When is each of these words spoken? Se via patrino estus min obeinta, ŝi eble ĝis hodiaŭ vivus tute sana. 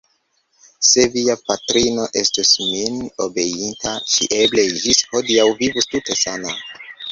Se 0.91 1.03
via 1.15 1.35
patrino 1.49 2.07
estus 2.21 2.55
min 2.71 2.97
obeinta, 3.27 3.95
ŝi 4.15 4.31
eble 4.41 4.67
ĝis 4.87 5.05
hodiaŭ 5.13 5.49
vivus 5.63 5.93
tute 5.95 6.21
sana. 6.27 6.59